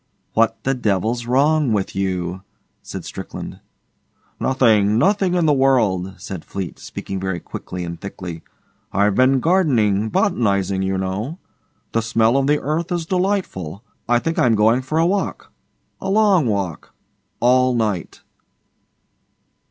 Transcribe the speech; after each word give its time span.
'What 0.33 0.63
the 0.63 0.73
devil's 0.73 1.27
wrong 1.27 1.73
with 1.73 1.95
you?' 1.95 2.41
said 2.81 3.05
Strickland. 3.05 3.59
'Nothing, 4.39 4.97
nothing 4.97 5.35
in 5.35 5.45
the 5.45 5.53
world,' 5.53 6.15
said 6.17 6.43
Fleete, 6.43 6.79
speaking 6.79 7.19
very 7.19 7.39
quickly 7.39 7.83
and 7.83 8.01
thickly. 8.01 8.41
'I've 8.93 9.13
been 9.13 9.39
gardening 9.39 10.09
botanising 10.09 10.81
you 10.81 10.97
know. 10.97 11.37
The 11.91 12.01
smell 12.01 12.35
of 12.35 12.47
the 12.47 12.59
earth 12.59 12.91
is 12.91 13.05
delightful. 13.05 13.83
I 14.09 14.17
think 14.17 14.39
I'm 14.39 14.55
going 14.55 14.81
for 14.81 14.97
a 14.97 15.05
walk 15.05 15.51
a 15.99 16.09
long 16.09 16.47
walk 16.47 16.95
all 17.39 17.75
night. 17.75 18.21